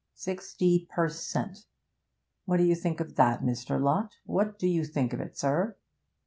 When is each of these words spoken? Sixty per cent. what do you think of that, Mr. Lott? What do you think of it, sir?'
Sixty 0.15 0.87
per 0.89 1.09
cent. 1.09 1.67
what 2.45 2.57
do 2.57 2.63
you 2.63 2.73
think 2.73 2.99
of 3.01 3.17
that, 3.17 3.43
Mr. 3.43 3.79
Lott? 3.79 4.15
What 4.25 4.57
do 4.57 4.65
you 4.67 4.83
think 4.83 5.13
of 5.13 5.21
it, 5.21 5.37
sir?' 5.37 5.77